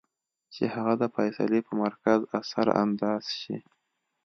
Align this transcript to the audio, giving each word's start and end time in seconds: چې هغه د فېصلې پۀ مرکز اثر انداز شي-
چې 0.53 0.63
هغه 0.73 0.93
د 1.01 1.03
فېصلې 1.15 1.59
پۀ 1.65 1.71
مرکز 1.83 2.19
اثر 2.39 2.67
انداز 2.83 3.23
شي- 3.39 3.57